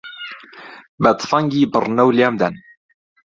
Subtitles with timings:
[1.01, 2.55] به تفهنگی بڕنهو لێم دهن